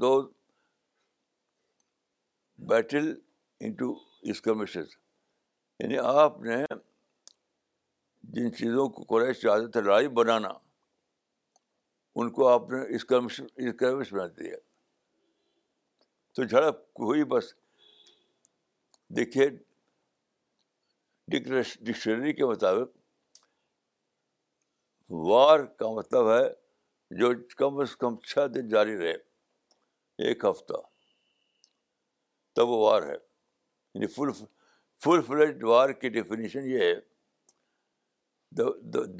battle 2.69 3.13
skirmishes 4.31 4.95
یعنی 5.79 5.97
آپ 6.21 6.39
نے 6.41 6.55
جن 8.33 8.51
چیزوں 8.55 8.87
کو 8.97 9.03
قریش 9.13 9.39
چاہتے 9.41 9.67
تھے 9.71 9.81
لڑائی 9.81 10.07
بنانا 10.19 10.49
ان 12.21 12.31
کو 12.39 12.47
آپ 12.47 12.69
نے 12.69 12.81
اسکرمش 12.95 13.39
اسکرمش 13.43 14.13
بنا 14.13 14.27
دیا 14.39 14.55
تو 16.35 16.43
جھڑپ 16.43 16.81
ہوئی 17.07 17.23
بس 17.35 17.53
دیکھیے 19.17 19.49
ڈکشنری 21.35 22.33
کے 22.33 22.45
مطابق 22.45 22.97
وار 25.29 25.65
کا 25.79 25.91
مطلب 25.95 26.31
ہے 26.31 26.45
جو 27.19 27.27
کم 27.59 27.73
از 27.83 27.91
کم 28.01 28.13
چھ 28.29 28.47
دن 28.55 28.67
جاری 28.73 28.97
رہے 28.97 29.13
ایک 30.27 30.43
ہفتہ 30.45 30.77
تب 32.55 32.69
وہ 32.69 32.77
وار 32.83 33.01
ہے 33.09 33.15
یعنی 33.15 34.07
فل 34.15 34.31
فل 35.03 35.21
فلیڈ 35.27 35.63
وار 35.69 35.89
کی 36.01 36.09
ڈیفینیشن 36.17 36.69
یہ 36.69 36.79
ہے 36.79 36.99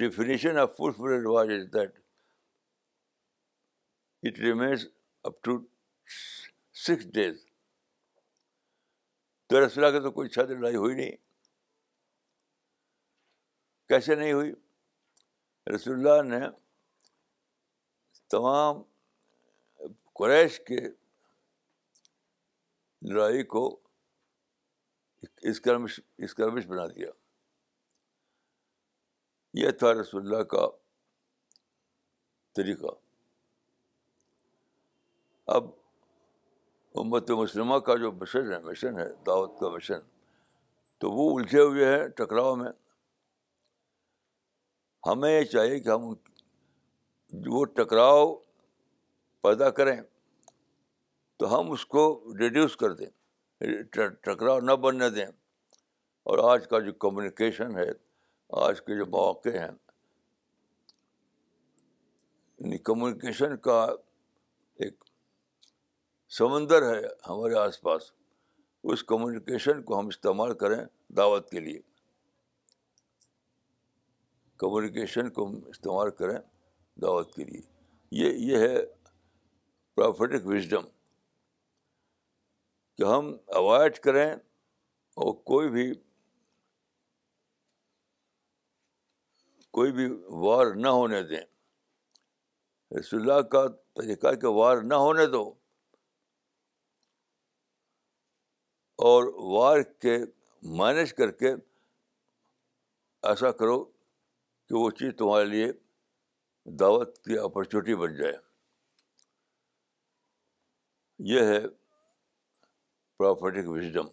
definition 0.03 0.57
of 0.61 0.75
full 0.77 0.91
fledged 0.99 1.25
war 1.33 1.49
is 1.57 1.65
that 1.73 1.95
it 4.27 4.39
remains 4.45 4.85
up 5.29 5.41
to 5.43 5.57
six 6.85 7.07
days 7.19 7.45
تو 9.49 9.65
رسول 9.65 9.91
کے 9.91 9.99
تو 10.03 10.11
کوئی 10.17 10.29
چھ 10.37 10.47
دن 10.49 10.55
لڑائی 10.59 10.75
ہوئی 10.85 10.95
نہیں 10.95 11.11
کیسے 13.89 14.15
نہیں 14.15 14.33
ہوئی 14.33 14.51
رسول 15.75 15.95
اللہ 16.07 16.21
نے 16.29 16.45
تمام 18.31 18.81
قریش 20.19 20.59
کے 20.67 20.79
لڑائی 23.09 23.43
کو 23.53 23.63
اسکرمش 25.51 25.99
اسکرمش 26.27 26.65
بنا 26.67 26.85
دیا 26.95 27.09
یہ 29.63 29.71
تھا 29.79 29.91
رسول 29.99 30.21
اللہ 30.31 30.43
کا 30.53 30.67
طریقہ 32.55 32.93
اب 35.55 35.69
امت 37.01 37.31
مسلمہ 37.43 37.77
کا 37.89 37.95
جو 38.03 38.11
مشن 38.21 38.51
ہے 38.53 38.59
مشن 38.69 38.99
ہے 38.99 39.07
دعوت 39.25 39.59
کا 39.59 39.69
مشن 39.75 40.07
تو 40.99 41.11
وہ 41.17 41.29
الجھے 41.39 41.61
ہوئے 41.61 41.85
ہیں 41.95 42.07
ٹکراؤ 42.21 42.55
میں 42.61 42.71
ہمیں 45.07 45.31
یہ 45.31 45.43
چاہیے 45.51 45.79
کہ 45.83 45.89
ہم 45.89 46.13
وہ 47.53 47.63
ٹکراؤ 47.75 48.19
پیدا 49.43 49.67
کریں 49.77 49.99
تو 51.39 51.43
ہم 51.57 51.63
اس 51.71 51.83
کو 51.93 52.03
ریڈیوس 52.39 52.71
کر 52.83 52.91
دیں 52.99 53.11
ٹکراؤ 54.25 54.59
نہ 54.69 54.75
بننے 54.83 55.09
دیں 55.15 55.25
اور 56.31 56.37
آج 56.51 56.61
کا 56.69 56.77
جو 56.85 56.91
کمیونیکیشن 57.05 57.69
ہے 57.77 57.87
آج 58.67 58.75
کے 58.85 58.91
جو 58.97 59.05
مواقع 59.15 59.49
ہیں 59.57 59.75
کمیونیکیشن 62.91 63.51
کا 63.67 63.79
ایک 64.85 64.95
سمندر 66.37 66.79
ہے 66.91 67.01
ہمارے 67.27 67.55
آس 67.63 67.77
پاس 67.81 68.01
اس 68.91 68.99
کمیونیکیشن 69.11 69.75
کو 69.83 69.91
ہم 69.99 70.05
استعمال 70.15 70.51
کریں 70.63 70.81
دعوت 71.17 71.45
کے 71.49 71.59
لیے 71.67 71.79
کمیونیکیشن 74.63 75.25
کو 75.29 75.39
ہم 75.49 75.55
استعمال 75.75 76.09
کریں 76.21 76.39
دعوت 77.01 77.33
کے 77.35 77.43
لیے 77.45 77.61
یہ 78.23 78.37
یہ 78.51 78.67
ہے 78.67 78.83
پرافٹک 79.95 80.45
وزڈم 80.47 80.85
کہ 82.97 83.03
ہم 83.13 83.31
اوائڈ 83.55 83.97
کریں 84.03 84.31
اور 84.33 85.33
کوئی 85.51 85.69
بھی 85.69 85.91
کوئی 89.77 89.91
بھی 89.91 90.05
وار 90.45 90.73
نہ 90.75 90.87
ہونے 90.97 91.21
دیں 91.27 91.41
رسول 92.99 93.19
اللہ 93.29 93.41
کا 93.49 93.67
طریقہ 93.95 94.33
کہ 94.41 94.47
وار 94.55 94.81
نہ 94.83 94.93
ہونے 95.03 95.25
دو 95.33 95.41
اور 99.09 99.23
وار 99.51 99.81
کے 100.01 100.17
مینیج 100.77 101.13
کر 101.15 101.31
کے 101.41 101.53
ایسا 103.29 103.51
کرو 103.61 103.83
کہ 103.83 104.75
وہ 104.75 104.89
چیز 104.99 105.11
تمہارے 105.17 105.45
لیے 105.45 105.71
دعوت 106.69 107.17
کی 107.25 107.37
اپرچونیٹی 107.39 107.95
بن 108.01 108.15
جائے 108.15 108.33
یہ 111.33 111.43
ہے 111.47 111.59
پراپرٹک 113.17 113.67
وژڈم 113.69 114.07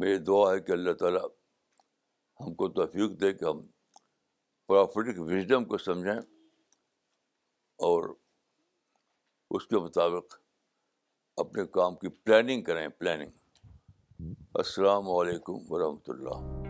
میری 0.00 0.18
دعا 0.24 0.52
ہے 0.52 0.60
کہ 0.60 0.72
اللہ 0.72 0.92
تعالیٰ 1.00 1.24
ہم 2.40 2.54
کو 2.54 2.68
توفیق 2.78 3.20
دے 3.20 3.32
کہ 3.32 3.44
ہم 3.44 3.60
پرافٹک 4.68 5.20
وزڈم 5.20 5.64
کو 5.68 5.78
سمجھیں 5.78 6.18
اور 7.88 8.08
اس 9.54 9.66
کے 9.66 9.76
مطابق 9.78 10.38
اپنے 11.44 11.66
کام 11.78 11.94
کی 11.96 12.08
پلاننگ 12.24 12.62
کریں 12.64 12.86
پلاننگ 12.98 14.32
السلام 14.64 15.10
علیکم 15.18 15.72
ورحمۃ 15.72 16.08
اللہ 16.14 16.63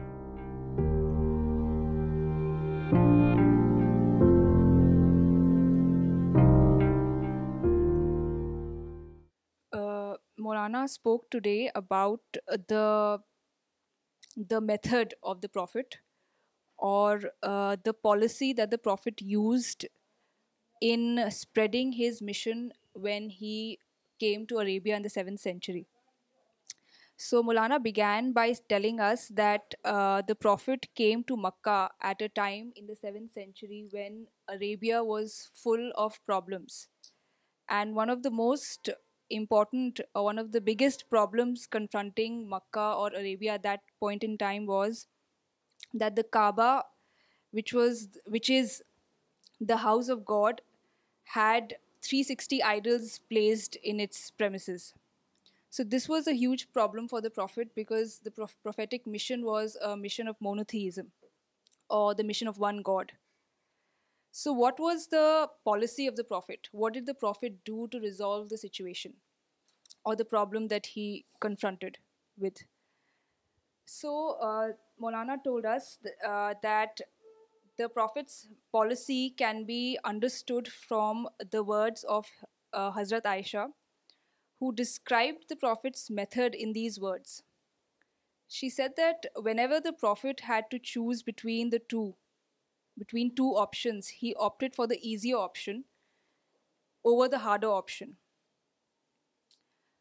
Spoke 10.86 11.30
today 11.30 11.70
about 11.74 12.20
uh, 12.52 13.18
the 14.36 14.60
method 14.60 15.14
of 15.22 15.40
the 15.40 15.48
Prophet, 15.48 16.00
or 16.76 17.22
uh, 17.42 17.76
the 17.82 17.94
policy 17.94 18.52
that 18.54 18.70
the 18.70 18.76
Prophet 18.76 19.22
used 19.22 19.86
in 20.82 21.24
spreading 21.30 21.92
his 21.92 22.20
mission 22.20 22.74
when 22.92 23.30
he 23.30 23.78
came 24.20 24.46
to 24.48 24.58
Arabia 24.58 24.96
in 24.96 25.02
the 25.02 25.08
7th 25.08 25.38
century. 25.38 25.86
So 27.16 27.42
Maulana 27.42 27.82
began 27.82 28.32
by 28.32 28.54
telling 28.68 29.00
us 29.00 29.28
that 29.28 29.74
uh, 29.84 30.22
the 30.26 30.34
Prophet 30.34 30.88
came 30.96 31.24
to 31.24 31.36
Makkah 31.36 31.88
at 32.02 32.20
a 32.20 32.28
time 32.28 32.72
in 32.76 32.86
the 32.86 32.96
7th 32.96 33.32
century 33.32 33.86
when 33.90 34.26
Arabia 34.48 35.02
was 35.02 35.48
full 35.54 35.92
of 35.94 36.20
problems. 36.26 36.88
And 37.70 37.94
one 37.94 38.10
of 38.10 38.22
the 38.22 38.30
most 38.30 38.90
important, 39.30 40.00
uh, 40.16 40.22
one 40.22 40.38
of 40.38 40.52
the 40.52 40.60
biggest 40.60 41.08
problems 41.08 41.66
confronting 41.66 42.48
Makkah 42.48 42.94
or 42.94 43.10
Arabia 43.14 43.54
at 43.54 43.62
that 43.62 43.80
point 44.00 44.22
in 44.22 44.36
time 44.36 44.66
was 44.66 45.06
that 45.92 46.16
the 46.16 46.24
Kaaba, 46.24 46.84
which 47.50 47.74
is 47.74 48.82
the 49.60 49.76
house 49.78 50.08
of 50.08 50.24
God, 50.24 50.60
had 51.28 51.76
360 52.02 52.62
idols 52.62 53.20
placed 53.30 53.76
in 53.76 53.98
its 53.98 54.30
premises. 54.30 54.94
So 55.70 55.82
this 55.82 56.08
was 56.08 56.28
a 56.28 56.34
huge 56.34 56.72
problem 56.72 57.08
for 57.08 57.20
the 57.20 57.30
Prophet, 57.30 57.74
because 57.74 58.20
the 58.20 58.48
prophetic 58.62 59.06
mission 59.06 59.44
was 59.44 59.76
a 59.82 59.96
mission 59.96 60.28
of 60.28 60.36
monotheism, 60.40 61.10
or 61.90 62.14
the 62.14 62.24
mission 62.24 62.46
of 62.46 62.58
one 62.58 62.82
God. 62.82 63.12
So 64.36 64.52
what 64.52 64.80
was 64.80 65.06
the 65.06 65.48
policy 65.64 66.08
of 66.08 66.16
the 66.16 66.24
Prophet? 66.24 66.68
What 66.72 66.94
did 66.94 67.06
the 67.06 67.14
Prophet 67.14 67.64
do 67.64 67.86
to 67.92 68.00
resolve 68.00 68.48
the 68.48 68.58
situation 68.58 69.12
or 70.04 70.16
the 70.16 70.24
problem 70.24 70.66
that 70.66 70.86
he 70.86 71.26
confronted 71.40 71.98
with? 72.36 72.56
So 73.84 74.36
uh, 74.42 74.70
Maulana 75.00 75.36
told 75.44 75.66
us 75.66 75.98
uh, 76.26 76.54
that 76.64 77.00
the 77.78 77.88
Prophet's 77.88 78.48
policy 78.72 79.30
can 79.30 79.66
be 79.66 80.00
understood 80.02 80.66
from 80.66 81.28
the 81.52 81.62
words 81.62 82.02
of 82.02 82.26
uh, 82.72 82.90
Hazrat 82.90 83.22
Aisha, 83.22 83.68
who 84.58 84.74
described 84.74 85.44
the 85.48 85.56
Prophet's 85.56 86.10
method 86.10 86.56
in 86.56 86.72
these 86.72 86.98
words. 86.98 87.44
She 88.48 88.68
said 88.68 88.96
that 88.96 89.26
whenever 89.36 89.78
the 89.78 89.92
Prophet 89.92 90.40
had 90.40 90.68
to 90.72 90.80
choose 90.80 91.22
between 91.22 91.70
the 91.70 91.82
two, 91.88 92.12
between 92.98 93.34
two 93.34 93.56
options, 93.56 94.08
he 94.08 94.34
opted 94.34 94.74
for 94.74 94.86
the 94.86 94.98
easier 95.06 95.36
option 95.36 95.84
over 97.04 97.28
the 97.28 97.40
harder 97.40 97.68
option. 97.68 98.16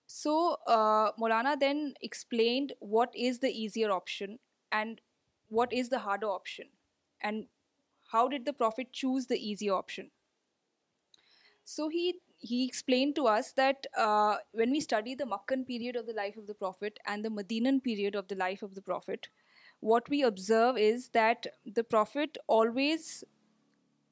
So 0.05 0.57
uh, 0.67 1.13
Maulana 1.13 1.59
then 1.59 1.95
explained 2.01 2.73
what 2.79 3.11
is 3.15 3.39
the 3.39 3.49
easier 3.49 3.89
option 3.89 4.39
and 4.71 5.01
what 5.49 5.73
is 5.73 5.89
the 5.89 5.99
harder 5.99 6.27
option, 6.27 6.65
and 7.21 7.45
how 8.11 8.27
did 8.27 8.45
the 8.45 8.53
Prophet 8.53 8.91
choose 8.91 9.27
the 9.27 9.37
easier 9.37 9.73
option. 9.73 10.09
So 11.63 11.89
he 11.89 12.65
explained 12.65 13.15
to 13.15 13.27
us 13.27 13.51
that 13.53 13.85
uh, 13.95 14.37
when 14.51 14.71
we 14.71 14.79
study 14.79 15.13
the 15.13 15.25
Makkan 15.25 15.67
period 15.67 15.95
of 15.95 16.07
the 16.07 16.13
life 16.13 16.37
of 16.37 16.47
the 16.47 16.53
Prophet 16.53 16.99
and 17.05 17.23
the 17.23 17.29
Madinan 17.29 17.81
period 17.81 18.15
of 18.15 18.27
the 18.27 18.35
life 18.35 18.61
of 18.61 18.75
the 18.75 18.81
Prophet, 18.81 19.27
what 19.89 20.09
we 20.09 20.23
observe 20.23 20.77
is 20.77 21.09
that 21.19 21.47
the 21.65 21.83
Prophet 21.83 22.37
always 22.47 23.23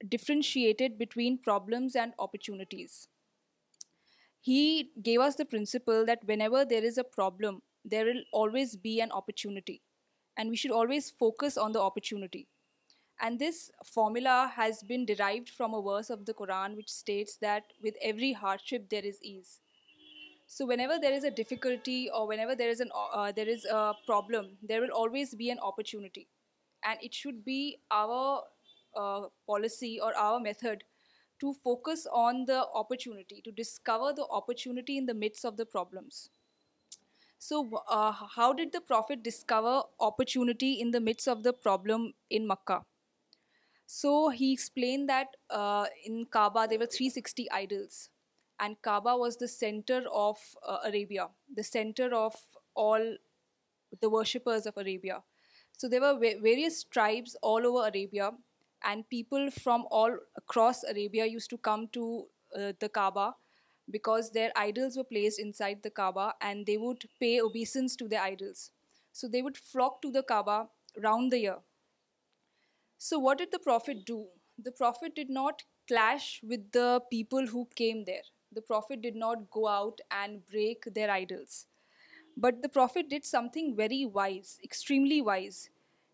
differentiated 0.10 0.98
between 0.98 1.38
problems 1.38 1.96
and 1.96 2.14
opportunities. 2.20 3.08
He 4.42 4.92
gave 5.02 5.22
us 5.22 5.36
the 5.36 5.46
principle 5.46 6.06
that 6.06 6.24
whenever 6.26 6.66
there 6.66 6.84
is 6.84 6.98
a 6.98 7.10
problem, 7.18 7.62
there 7.86 8.06
will 8.06 8.24
always 8.34 8.76
be 8.76 9.00
an 9.00 9.12
opportunity, 9.12 9.82
and 10.38 10.50
we 10.50 10.58
should 10.58 10.76
always 10.80 11.10
focus 11.10 11.58
on 11.58 11.72
the 11.72 11.82
opportunity. 11.82 12.48
And 13.22 13.38
this 13.38 13.72
formula 13.86 14.52
has 14.56 14.84
been 14.84 15.06
derived 15.06 15.50
from 15.50 15.74
a 15.74 15.82
verse 15.90 16.10
of 16.10 16.26
the 16.26 16.34
Quran 16.34 16.76
which 16.76 16.92
states 16.92 17.38
that 17.42 17.74
with 17.82 17.96
every 18.04 18.34
hardship 18.34 18.90
there 18.90 19.06
is 19.06 19.22
ease. 19.22 19.50
So 20.52 20.66
whenever 20.66 21.00
there 21.00 21.14
is 21.14 21.24
a 21.24 21.32
difficulty 21.32 22.10
or 22.14 22.28
whenever 22.28 22.52
uh, 22.52 23.18
uh, 23.18 23.32
there 23.32 23.48
is 23.48 23.64
a 23.64 23.94
problem, 24.06 24.58
there 24.62 24.82
will 24.82 24.92
always 24.94 25.34
be 25.34 25.50
an 25.50 25.60
opportunity, 25.60 26.28
and 26.84 27.00
it 27.02 27.14
should 27.14 27.46
be 27.46 27.78
our 27.90 28.44
uh, 28.94 29.28
policy 29.48 29.98
or 30.04 30.14
our 30.14 30.42
method 30.42 30.84
to 31.40 31.54
focus 31.64 32.06
on 32.12 32.44
the 32.48 32.66
opportunity, 32.74 33.42
to 33.46 33.52
discover 33.54 34.12
the 34.12 34.26
opportunity 34.30 34.98
in 34.98 35.06
the 35.06 35.14
midst 35.14 35.46
of 35.46 35.56
the 35.56 35.66
problems. 35.66 36.30
So 37.40 37.84
how 38.36 38.52
did 38.52 38.74
the 38.74 38.82
Prophet 38.82 39.24
discover 39.24 39.84
opportunity 40.02 40.82
in 40.82 40.92
the 40.92 41.00
midst 41.00 41.30
of 41.30 41.44
the 41.44 41.54
problem 41.54 42.14
in 42.30 42.46
Makkah? 42.46 42.82
So 43.86 44.30
he 44.30 44.52
explained 44.52 45.08
that 45.08 45.30
in 46.06 46.26
Kaaba 46.26 46.68
there 46.68 46.78
were 46.78 46.88
360 46.88 47.50
idols 47.52 48.10
and 48.62 48.80
Kaaba 48.84 49.18
was 49.18 49.38
the 49.38 49.48
center 49.48 50.04
of 50.14 50.38
uh, 50.68 50.78
Arabia, 50.86 51.28
the 51.54 51.64
center 51.64 52.14
of 52.14 52.36
all 52.76 53.18
the 54.00 54.10
worshippers 54.10 54.66
of 54.68 54.78
Arabia. 54.78 55.24
So 55.76 55.90
there 55.90 56.02
were 56.02 56.18
various 56.20 56.84
tribes 56.84 57.36
all 57.42 57.66
over 57.66 57.88
Arabia, 57.88 58.32
and 58.84 59.10
people 59.10 59.50
from 59.50 59.86
all 59.90 60.16
across 60.36 60.84
Arabia 60.84 61.26
used 61.26 61.50
to 61.50 61.58
come 61.58 61.88
to 61.94 62.26
uh, 62.56 62.74
the 62.80 62.90
Kaaba, 62.90 63.36
because 63.90 64.30
their 64.32 64.52
idols 64.56 64.96
were 64.96 65.04
placed 65.04 65.40
inside 65.40 65.80
the 65.82 65.90
Kaaba 65.90 66.34
and 66.40 66.66
they 66.66 66.78
would 66.78 67.04
pay 67.20 67.42
obeisance 67.42 67.96
to 67.98 68.08
their 68.08 68.22
idols. 68.22 68.72
So 69.12 69.28
they 69.28 69.42
would 69.42 69.58
flock 69.58 70.02
to 70.04 70.12
the 70.12 70.24
Kaaba 70.24 70.70
round 70.96 71.30
the 71.30 71.40
year. 71.40 71.58
So 72.98 73.20
what 73.20 73.40
did 73.40 73.50
the 73.52 73.60
Prophet 73.60 74.06
do? 74.06 74.28
The 74.58 74.72
Prophet 74.72 75.14
did 75.14 75.30
not 75.30 75.64
clash 75.90 76.40
with 76.42 76.72
the 76.72 77.02
people 77.10 77.48
who 77.48 77.68
came 77.76 78.06
there. 78.06 78.24
The 78.54 78.62
Prophet 78.62 79.02
did 79.02 79.16
not 79.16 79.50
go 79.50 79.68
out 79.68 80.02
and 80.10 80.46
break 80.50 80.94
their 80.94 81.10
idols. 81.10 81.66
But 82.36 82.62
the 82.62 82.70
Prophet 82.70 83.10
did 83.10 83.26
something 83.26 83.76
very 83.76 84.06
wise, 84.06 84.60
extremely 84.64 85.22
wise. 85.22 85.70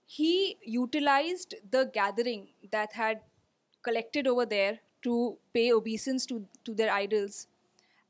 He 0.05 0.57
utilized 0.63 1.55
the 1.69 1.89
gathering 1.93 2.49
that 2.71 2.93
had 2.93 3.21
collected 3.83 4.27
over 4.27 4.45
there 4.45 4.79
to 5.03 5.37
pay 5.53 5.71
obeisance 5.73 6.25
to 6.27 6.45
their 6.67 6.91
idols 6.91 7.47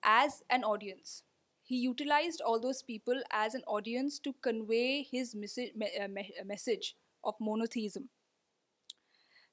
as 0.03 0.43
an 0.49 0.63
audience. 0.63 1.23
He 1.63 1.77
utilized 1.77 2.41
all 2.41 2.59
those 2.59 2.81
people 2.81 3.21
as 3.31 3.53
an 3.53 3.63
audience 3.67 4.19
to 4.19 4.33
convey 4.41 5.03
his 5.03 5.35
message 5.35 5.65
uh, 6.01 6.03
uh, 6.03 7.27
of 7.27 7.35
monotheism. 7.41 8.09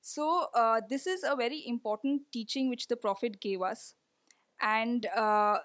So 0.01 0.47
uh, 0.55 0.81
this 0.89 1.07
is 1.09 1.25
a 1.25 1.35
very 1.35 1.67
important 1.67 2.23
teaching 2.31 2.69
which 2.69 2.89
the 2.89 2.97
Prophet 2.97 3.41
gave 3.41 3.63
us. 3.63 3.93
And 4.65 5.07
uh, 5.15 5.59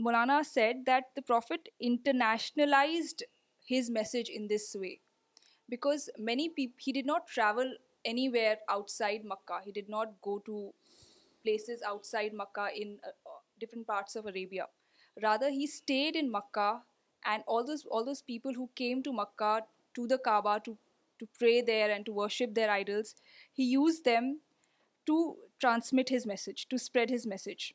Maulana 0.00 0.44
said 0.44 0.84
that 0.86 1.06
the 1.16 1.22
Prophet 1.22 1.68
internationalized 1.82 3.22
his 3.66 3.90
message 3.90 4.28
in 4.28 4.46
this 4.46 4.76
way, 4.78 5.00
because 5.68 6.08
many 6.16 6.48
people, 6.48 6.76
he 6.78 6.92
did 6.92 7.06
not 7.06 7.26
travel 7.26 7.68
anywhere 8.04 8.58
outside 8.70 9.22
Makkah. 9.24 9.62
He 9.64 9.72
did 9.72 9.88
not 9.88 10.20
go 10.22 10.38
to 10.46 10.72
places 11.42 11.82
outside 11.84 12.32
Makkah 12.32 12.68
in 12.80 13.00
uh, 13.02 13.10
different 13.58 13.88
parts 13.88 14.14
of 14.14 14.26
Arabia. 14.26 14.66
Rather, 15.20 15.50
he 15.50 15.66
stayed 15.66 16.14
in 16.14 16.30
Makkah, 16.30 16.82
and 17.24 17.42
all 17.48 17.64
those 17.64 18.22
people 18.22 18.54
who 18.54 18.70
came 18.76 19.02
to 19.02 19.12
Makkah, 19.12 19.62
to 19.94 20.06
the 20.06 20.18
Kaaba, 20.18 20.60
to 20.66 21.26
pray 21.36 21.62
there 21.62 21.90
and 21.90 22.06
to 22.06 22.12
worship 22.12 22.54
their 22.54 22.70
idols, 22.70 23.16
he 23.52 23.64
used 23.64 24.04
them 24.04 24.40
to 25.06 25.36
transmit 25.58 26.10
his 26.10 26.26
message, 26.26 26.68
to 26.68 26.78
spread 26.78 27.10
his 27.10 27.26
message. 27.26 27.74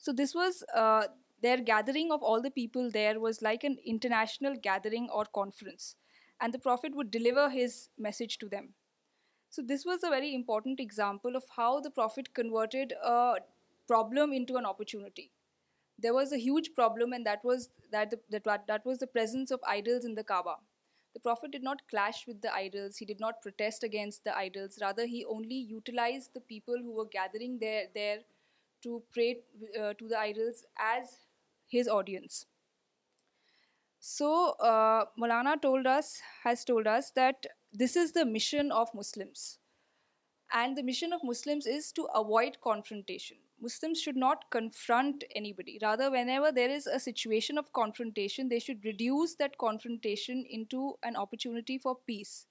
So 0.00 0.14
this 0.14 0.34
was 0.34 0.64
uh, 0.74 1.04
their 1.42 1.58
gathering 1.58 2.10
of 2.10 2.22
all 2.22 2.40
the 2.40 2.50
people 2.50 2.90
there 2.90 3.20
was 3.20 3.42
like 3.42 3.64
an 3.64 3.76
international 3.84 4.56
gathering 4.56 5.10
or 5.12 5.26
conference, 5.26 5.94
and 6.40 6.54
the 6.54 6.58
Prophet 6.58 6.94
would 6.94 7.10
deliver 7.10 7.50
his 7.50 7.90
message 7.98 8.38
to 8.38 8.48
them. 8.48 8.70
So 9.50 9.60
this 9.60 9.84
was 9.84 10.02
a 10.02 10.08
very 10.08 10.34
important 10.34 10.80
example 10.80 11.36
of 11.36 11.44
how 11.54 11.80
the 11.80 11.90
Prophet 11.90 12.32
converted 12.34 12.94
a 13.04 13.40
problem 13.86 14.32
into 14.32 14.56
an 14.56 14.64
opportunity. 14.64 15.32
There 15.98 16.14
was 16.14 16.32
a 16.32 16.38
huge 16.38 16.70
problem, 16.74 17.12
and 17.12 17.26
that 17.26 17.44
was 17.44 17.68
the 17.92 19.10
presence 19.12 19.50
of 19.50 19.60
idols 19.68 20.06
in 20.06 20.14
the 20.14 20.24
Kaaba. 20.24 20.54
The 21.12 21.20
Prophet 21.20 21.50
did 21.50 21.62
not 21.62 21.82
clash 21.90 22.26
with 22.26 22.40
the 22.40 22.54
idols, 22.54 22.96
he 22.96 23.04
did 23.04 23.20
not 23.20 23.42
protest 23.42 23.82
against 23.84 24.24
the 24.24 24.34
idols, 24.34 24.78
rather 24.80 25.04
he 25.04 25.26
only 25.26 25.56
utilized 25.56 26.30
the 26.32 26.40
people 26.40 26.76
who 26.78 26.94
were 26.96 27.04
gathering 27.04 27.58
there 27.60 28.20
to 28.82 29.02
pray 29.12 29.40
uh, 29.80 29.92
to 29.94 30.08
the 30.08 30.18
idols 30.18 30.64
as 30.78 31.18
his 31.66 31.88
audience. 31.88 32.46
So 34.00 34.54
uh, 34.60 35.06
Maulana 35.20 35.56
has 36.44 36.64
told 36.64 36.86
us 36.86 37.10
that 37.12 37.46
this 37.72 37.96
is 37.96 38.12
the 38.12 38.24
mission 38.24 38.72
of 38.72 38.88
Muslims. 38.94 39.58
And 40.52 40.76
the 40.76 40.82
mission 40.82 41.12
of 41.12 41.20
Muslims 41.22 41.66
is 41.66 41.92
to 41.92 42.08
avoid 42.14 42.60
confrontation. 42.62 43.36
Muslims 43.62 44.00
should 44.00 44.16
not 44.16 44.50
confront 44.50 45.22
anybody. 45.36 45.78
Rather, 45.80 46.10
whenever 46.10 46.50
there 46.50 46.70
is 46.70 46.86
a 46.86 46.98
situation 46.98 47.58
of 47.58 47.72
confrontation, 47.72 48.48
they 48.48 48.58
should 48.58 48.84
reduce 48.84 49.34
that 49.34 49.58
confrontation 49.58 50.44
into 50.48 50.94
an 51.04 51.14
opportunity 51.14 51.78
for 51.78 51.98
peace. 52.06 52.46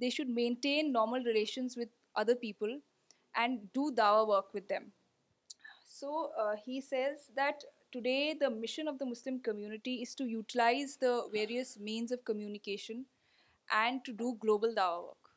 They 0.00 0.10
should 0.10 0.30
maintain 0.30 0.92
normal 0.92 1.22
relations 1.22 1.76
with 1.76 1.90
other 2.16 2.34
people 2.34 2.80
and 3.36 3.72
do 3.74 3.92
dawah 3.94 4.26
work 4.26 4.54
with 4.54 4.66
them. 4.68 4.88
So 6.00 6.30
uh, 6.40 6.56
he 6.64 6.80
says 6.80 7.30
that 7.36 7.62
today 7.92 8.34
the 8.40 8.48
mission 8.48 8.88
of 8.88 8.98
the 8.98 9.04
Muslim 9.04 9.38
community 9.38 9.96
is 9.96 10.14
to 10.14 10.24
utilize 10.24 10.96
the 10.98 11.28
various 11.30 11.78
means 11.78 12.10
of 12.10 12.24
communication 12.24 13.04
and 13.84 14.02
to 14.06 14.14
do 14.14 14.38
global 14.40 14.74
dawah 14.74 15.02
work. 15.08 15.32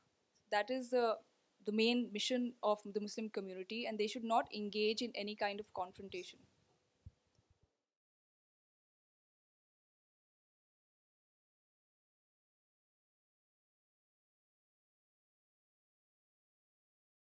That 0.54 0.72
is 0.72 0.94
uh, 0.94 1.16
the 1.66 1.74
main 1.74 2.08
mission 2.14 2.54
of 2.64 2.80
the 2.94 3.02
Muslim 3.02 3.30
community, 3.30 3.86
and 3.86 4.00
they 4.00 4.08
should 4.08 4.24
not 4.24 4.48
engage 4.56 5.02
in 5.02 5.12
any 5.16 5.36
kind 5.36 5.60
of 5.60 5.74
confrontation. 5.74 6.40